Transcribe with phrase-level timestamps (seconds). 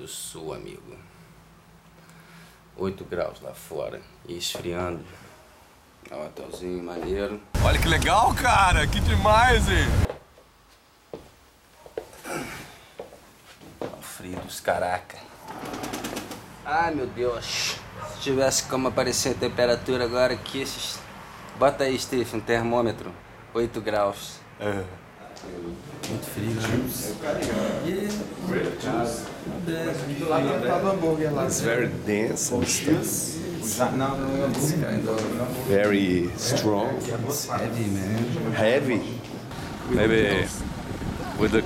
[0.00, 0.96] Do Sul, amigo.
[2.74, 5.04] 8 graus lá fora e esfriando.
[6.10, 7.38] É um hotelzinho maneiro.
[7.62, 8.86] Olha que legal, cara!
[8.86, 9.86] Que demais, hein?
[13.78, 15.18] O frio dos caraca.
[16.64, 17.76] Ai, meu Deus.
[18.14, 20.98] Se tivesse como aparecer a temperatura agora aqui, esses...
[21.58, 23.14] Bota aí, Steve, um termômetro.
[23.52, 24.40] 8 graus.
[24.58, 24.82] É.
[25.42, 26.60] Muito frio, né?
[31.46, 33.38] It's very dense and stuff.
[35.68, 37.00] Very strong.
[37.48, 38.52] Heavy, man.
[38.54, 39.20] Heavy.
[39.90, 40.46] Maybe
[41.38, 41.62] with the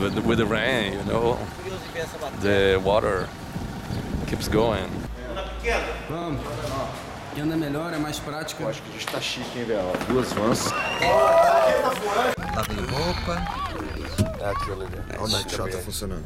[0.00, 1.38] with the, with the rain, you know,
[2.40, 3.28] the water
[4.26, 4.88] keeps going.
[6.08, 6.40] Vamos.
[7.36, 8.66] E anda melhor, é mais prático.
[8.66, 9.92] Acho que a gente tá chique, hein, velho?
[10.08, 10.72] Duas vans.
[12.58, 13.40] Lavei roupa.
[14.40, 14.96] É aquilo ali.
[15.10, 16.24] Olha o Night Shot tá funcionando.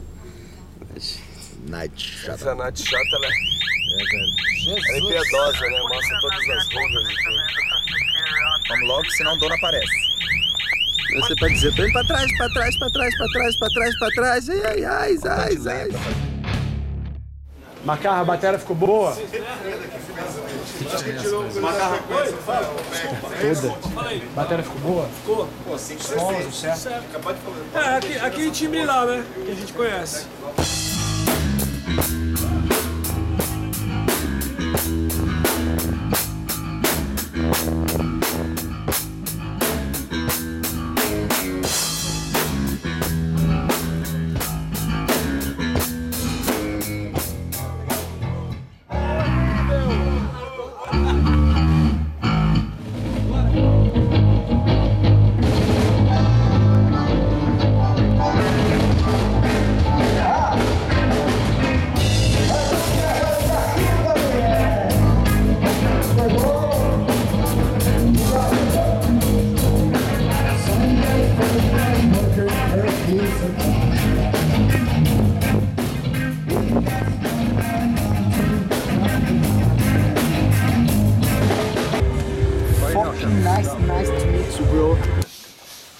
[1.69, 2.30] Night Shot.
[2.30, 4.78] Essa Night Shot, ela, É, velho.
[4.78, 5.80] ela é impiedosa, né?
[5.91, 7.36] Mostra todas as rugas e tudo.
[8.69, 9.92] Vamos logo, senão dona aparece.
[11.16, 13.98] Você pode dizer, tô indo pra trás, pra trás, pra trás, pra trás, pra trás,
[13.98, 14.48] pra trás.
[14.48, 16.42] Ai, ai, ai, ai, ai.
[17.84, 19.12] Macarra, a bateria ficou boa?
[23.41, 23.72] Toda.
[23.72, 25.08] A bateria ficou boa?
[25.08, 25.48] Ficou.
[25.66, 26.89] Pô, Sons, certo?
[27.74, 29.24] É, aqui, aqui time lá, né?
[29.44, 30.27] Que a gente conhece.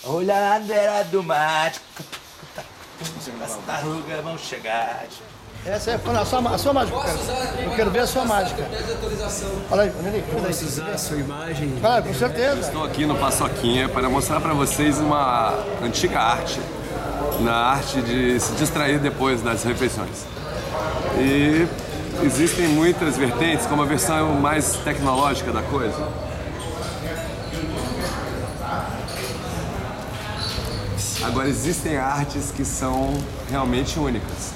[0.05, 1.73] Olha a bandeira do mar.
[3.69, 5.05] As rugas vão chegar.
[5.65, 7.15] Essa é a sua, a sua mágica, cara.
[7.63, 8.67] Eu quero ver a sua mágica.
[9.71, 10.25] Olha aí, olha ali.
[10.35, 10.51] Olha aí.
[10.51, 11.73] usar a sua imagem.
[11.85, 12.59] Ah, com certeza.
[12.59, 16.61] Estou aqui no Paçoquinha para mostrar para vocês uma antiga arte,
[17.39, 20.27] na arte de se distrair depois das refeições.
[21.17, 21.69] E
[22.25, 26.32] existem muitas vertentes, como a versão mais tecnológica da coisa.
[31.25, 33.15] Agora existem artes que são
[33.49, 34.53] realmente únicas.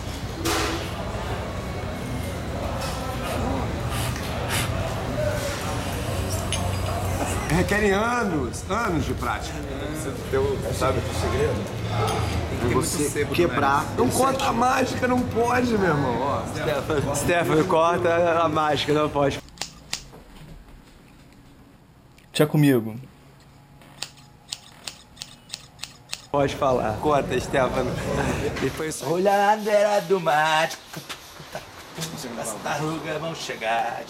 [7.49, 9.55] Requerem anos, anos de prática.
[9.95, 11.65] Você tem o- sabe o segredo?
[12.61, 13.85] Tem você quebrar.
[13.97, 16.21] Não corta a mágica, não pode, meu irmão.
[16.21, 19.41] Ó, Stefano, corta a mágica, não pode.
[22.33, 22.97] Tinha comigo.
[26.37, 26.99] Pode falar.
[27.01, 27.91] Conta, Stefano.
[28.61, 29.03] Depois.
[29.05, 30.69] Olha a bandeira do mar.
[32.63, 34.05] As rugas vão chegar.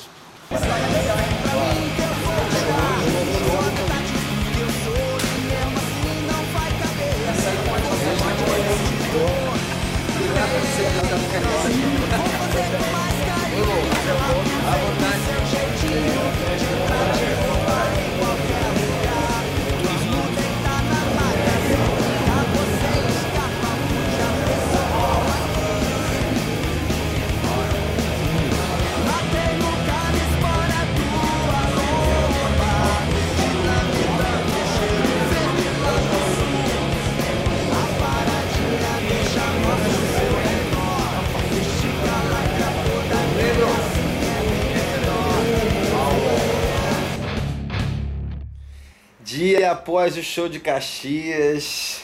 [49.26, 52.00] Dia após o show de Caxias,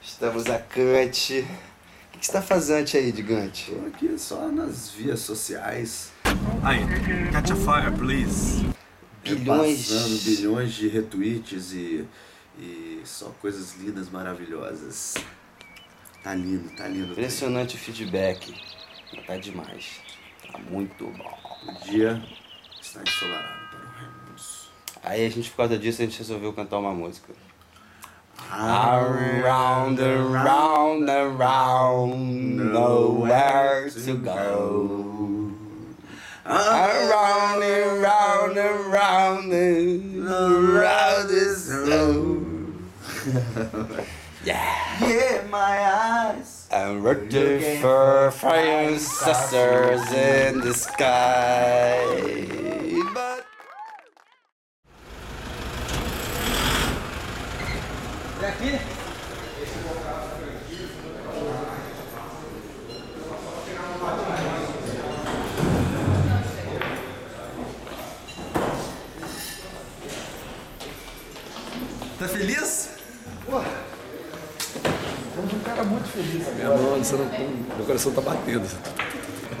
[0.00, 1.40] estamos a Cante.
[2.14, 3.72] O que você está fazendo aí, Gigante?
[3.72, 6.12] Tô aqui só nas vias sociais.
[6.62, 6.78] Aí,
[7.32, 8.64] catch a fire, please.
[9.24, 10.22] Bilhões.
[10.22, 12.06] Bilhões de retweets e,
[12.56, 15.14] e só coisas lindas, maravilhosas.
[16.22, 17.10] Tá lindo, tá lindo.
[17.10, 18.54] Impressionante o feedback.
[19.26, 20.00] Tá demais.
[20.52, 21.36] Tá muito bom.
[21.66, 22.22] O dia
[22.80, 23.63] está ensolarado.
[25.04, 27.34] Aí a gente, por causa disso, a gente resolveu cantar uma música.
[28.50, 35.52] Around and round and round, nowhere to go.
[36.46, 40.24] Around and round and round and
[40.74, 42.74] round this road.
[44.44, 45.06] yeah.
[45.06, 46.66] Yeah, my eyes.
[46.72, 52.83] I'm looking for ancestors in the sky.
[58.48, 58.80] Aqui?
[72.18, 72.90] Tá feliz?
[76.54, 77.26] Minha nossa, não,
[77.76, 78.68] meu coração tá batendo.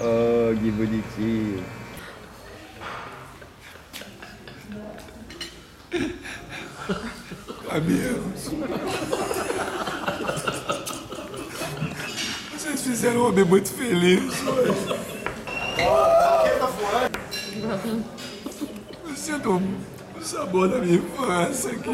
[0.00, 1.83] Oh, que bonitinho.
[7.74, 8.50] Amigos.
[12.52, 15.00] Vocês fizeram um homem muito feliz hoje.
[19.08, 19.76] Eu sinto um-
[20.16, 21.90] o sabor da minha infância aqui.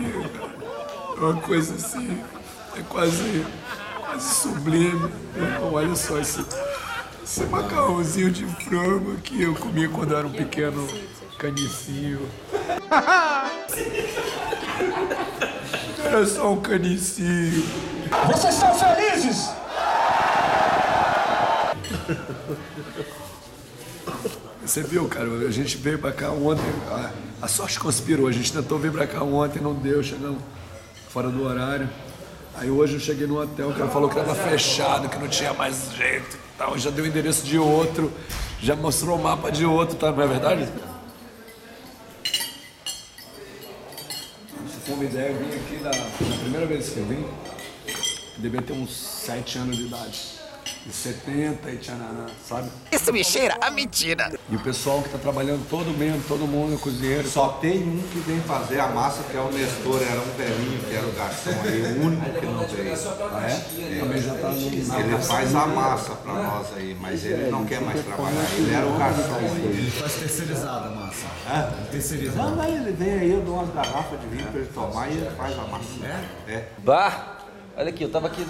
[1.17, 2.21] É uma coisa assim.
[2.77, 3.47] É quase,
[4.01, 5.11] quase sublime.
[5.35, 6.45] Então, olha só esse,
[7.25, 10.87] esse macarrãozinho de frango que eu comia quando eu era um pequeno
[11.39, 12.21] canicinho.
[16.11, 17.65] Era só um canicinho.
[18.27, 19.49] Vocês estão felizes?
[24.67, 25.29] Você viu, cara?
[25.47, 26.65] A gente veio pra cá ontem.
[26.91, 27.11] A,
[27.43, 28.27] a sorte conspirou.
[28.27, 30.03] A gente tentou vir pra cá ontem, não deu.
[30.03, 30.43] Chegamos
[31.11, 31.89] fora do horário.
[32.57, 35.55] Aí hoje eu cheguei no hotel, o cara falou que tava fechado, que não tinha
[35.55, 36.77] mais jeito e tal.
[36.77, 38.13] Já deu o endereço de outro,
[38.61, 40.11] já mostrou o mapa de outro, tá?
[40.11, 40.69] Não é verdade?
[44.53, 47.25] Pra você ter uma ideia, eu vim aqui da, da primeira vez que eu vim,
[48.37, 50.40] devia ter uns 7 anos de idade.
[50.87, 52.71] De 70 e tchananã, sabe?
[52.91, 54.33] Isso me cheira a mentira.
[54.49, 57.29] E o pessoal que tá trabalhando, todo mesmo, todo mundo, cozinheiro.
[57.29, 60.81] Só tem um que vem fazer a massa, que é o Nestor, era um velhinho
[60.89, 62.95] que era o garçom aí, o único que não veio.
[63.31, 64.01] Ah, é?
[64.01, 65.01] Também já tá no...
[65.01, 68.87] Ele faz a massa pra nós aí, mas ele não quer mais trabalhar, ele era
[68.87, 69.91] o garçom aí.
[69.91, 71.27] Faz terceirizada a massa.
[72.37, 75.19] Não, não, ele vem aí, eu dou umas garrafas de vinho pra ele tomar e
[75.19, 75.85] ele faz a massa.
[76.49, 76.53] É?
[76.53, 76.69] É.
[76.79, 77.37] Bah!
[77.77, 78.47] Olha aqui, eu tava aqui.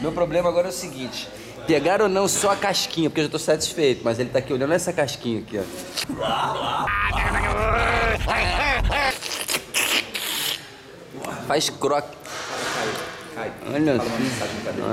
[0.00, 1.28] Meu problema agora é o seguinte:
[1.68, 4.54] pegar ou não só a casquinha, porque eu já tô satisfeito, mas ele tá aqui
[4.54, 5.62] olhando essa casquinha aqui, ó.
[11.46, 12.16] Faz croque.
[13.66, 13.94] Olha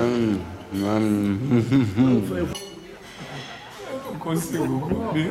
[0.02, 0.40] hum,
[0.74, 2.48] hum.
[4.04, 5.30] não consigo comer.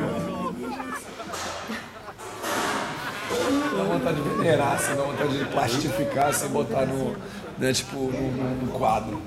[3.76, 7.16] Dá vontade de venerar, assim, dá vontade de plastificar, assim, botar no,
[7.58, 9.22] né, tipo, no- no quadro.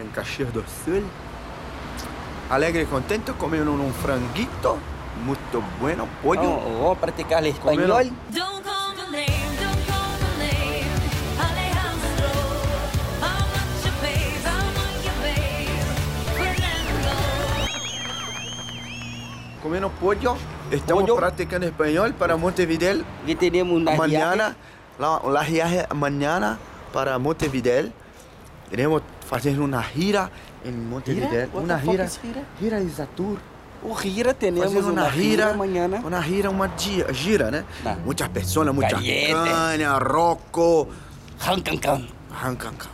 [0.00, 1.04] en Caxias do Sul.
[2.48, 4.78] Alegre y contento, comiendo un franguito,
[5.24, 5.36] muy
[5.80, 6.42] bueno, pollo.
[6.42, 8.10] Oh, oh, oh practicar el español.
[19.62, 20.36] Comiendo pollo,
[20.70, 23.04] estamos practicando español para Montevideo.
[23.26, 24.56] Y tenemos mañana,
[24.98, 26.58] la, la viaje mañana
[26.92, 27.90] para Montevideo.
[28.70, 30.28] Tenemos fazer uma gira
[30.64, 31.48] em Montevideo.
[31.54, 32.04] Uma fuck gira.
[32.04, 32.42] is gira?
[32.60, 33.38] Gira is a tour.
[33.82, 35.88] O Gira teremos Fazer uma gira, amanhã.
[36.04, 37.64] uma gira, uma dia, gira, né?
[37.82, 37.96] Tá.
[38.04, 39.32] Muitas pessoas, muita Caliente.
[39.32, 40.86] canha, roco,
[41.40, 42.06] Hankankan.
[42.30, 42.88] hankanka.